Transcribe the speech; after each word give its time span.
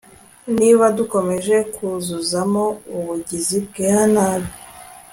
niba 0.57 0.85
dukomeje 0.97 1.55
kuyuzuzamo 1.73 2.65
ubugizi 2.97 3.57
bwa 3.67 3.97
nabi 4.13 4.51